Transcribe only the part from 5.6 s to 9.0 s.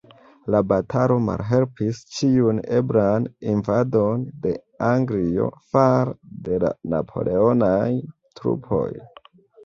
fare de la napoleonaj trupoj.